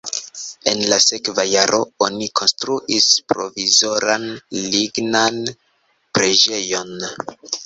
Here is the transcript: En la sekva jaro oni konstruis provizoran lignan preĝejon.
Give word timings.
En 0.69 0.79
la 0.93 0.97
sekva 1.07 1.43
jaro 1.47 1.79
oni 2.05 2.29
konstruis 2.39 3.09
provizoran 3.35 4.27
lignan 4.73 5.39
preĝejon. 6.17 7.09